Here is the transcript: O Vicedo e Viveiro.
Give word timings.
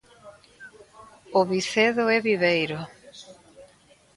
O 1.39 1.41
Vicedo 1.51 2.05
e 2.15 2.17
Viveiro. 2.27 2.79